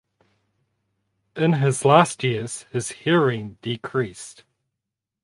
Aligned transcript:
In 1.35 1.53
his 1.53 1.85
last 1.85 2.23
years 2.23 2.63
his 2.71 2.89
hearing 2.89 3.59
decreased. 3.61 4.43